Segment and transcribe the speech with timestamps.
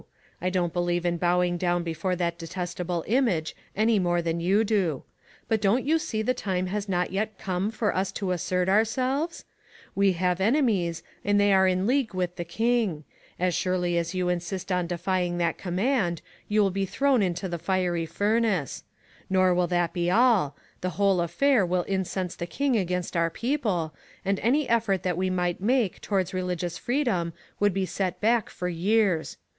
[0.41, 5.03] I don't believe in bowing down before that detestable image any more than you do;
[5.47, 9.45] but, don't you see the time has not yet come for us to assert ourselves?
[9.93, 13.03] We have enemies, and they are in league witli the king;
[13.39, 17.59] as surely as you insist on defying that command, you will be thrown into the
[17.59, 18.83] fiery furnace.
[19.31, 23.93] Xor will that be all: the whole affair will incense the king against our people,
[24.25, 28.67] and any effort that we might make towards religious freedom would be set back for
[28.67, 29.37] years.